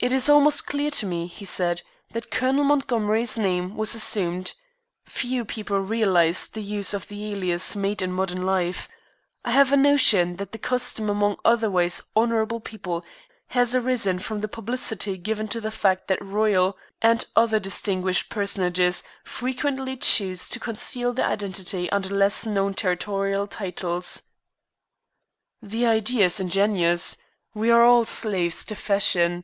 [0.00, 4.54] "It is almost clear to me," he said, "that Colonel Montgomery's name was assumed.
[5.04, 8.88] Few people realize the use of the alias made in modern life.
[9.44, 13.04] I have a notion that the custom among otherwise honorable people
[13.48, 19.02] has arisen from the publicity given to the fact that Royal and other distinguished personages
[19.24, 24.22] frequently choose to conceal their identity under less known territorial titles."
[25.60, 27.16] "The idea is ingenious.
[27.52, 29.42] We are all slaves to fashion."